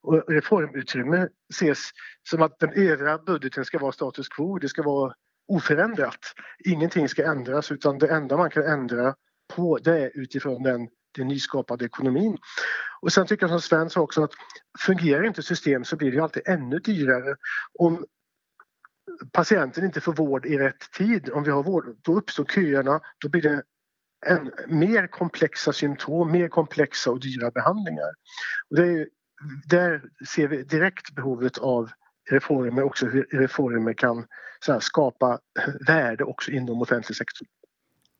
[0.00, 1.78] Och reformutrymme ses
[2.30, 5.14] som att den övriga budgeten ska vara status quo, det ska vara
[5.48, 6.20] oförändrat.
[6.64, 9.14] Ingenting ska ändras utan det enda man kan ändra
[9.54, 12.38] på det är utifrån den, den nyskapade ekonomin.
[13.00, 14.32] Och sen tycker jag som Sven sa också att
[14.78, 17.36] fungerar inte system så blir det alltid ännu dyrare.
[17.78, 18.04] Om
[19.32, 23.28] patienten inte får vård i rätt tid, om vi har vård, då uppstår köerna, då
[23.28, 23.62] blir det
[24.26, 28.10] en, mer komplexa symptom, mer komplexa och dyra behandlingar.
[28.70, 29.08] Och det är,
[29.66, 31.90] där ser vi direkt behovet av
[32.30, 34.26] reformer, också hur reformer kan
[34.66, 35.38] här, skapa
[35.86, 37.48] värde också inom offentlig sektor.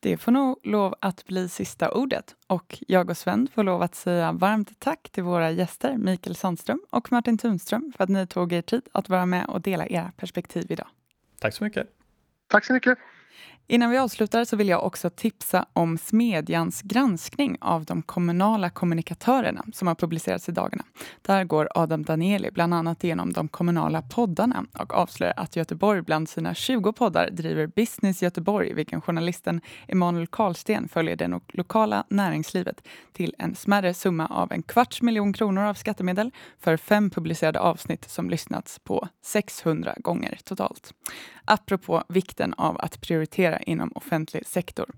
[0.05, 3.95] Det får nog lov att bli sista ordet och jag och Sven får lov att
[3.95, 8.53] säga varmt tack till våra gäster Mikael Sandström och Martin Tunström för att ni tog
[8.53, 10.87] er tid att vara med och dela era perspektiv idag.
[11.41, 11.87] Tack så mycket.
[12.49, 12.99] Tack så mycket.
[13.67, 19.65] Innan vi avslutar så vill jag också tipsa om Smedjans granskning av de kommunala kommunikatörerna
[19.73, 20.85] som har publicerats i dagarna.
[21.23, 26.29] Där går Adam Danieli bland annat igenom de kommunala poddarna och avslöjar att Göteborg bland
[26.29, 33.35] sina 20 poddar driver Business Göteborg, vilken journalisten Emanuel Karlsten följer det lokala näringslivet till
[33.39, 36.31] en smärre summa av en kvarts miljon kronor av skattemedel
[36.61, 40.95] för fem publicerade avsnitt som lyssnats på 600 gånger totalt.
[41.45, 44.91] Apropå vikten av att prioritera prioritera inom offentlig sektor.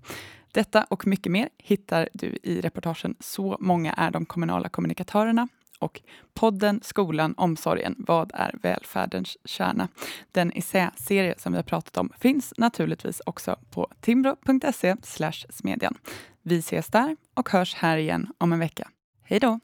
[0.51, 5.47] Detta och mycket mer hittar du i reportagen Så många är de kommunala kommunikatörerna
[5.79, 6.01] och
[6.33, 9.87] podden Skolan, omsorgen, vad är välfärdens kärna?
[10.31, 14.95] Den essäserie som vi har pratat om finns naturligtvis också på timbro.se
[15.49, 15.97] smedjan.
[16.43, 18.89] Vi ses där och hörs här igen om en vecka.
[19.23, 19.59] Hej då!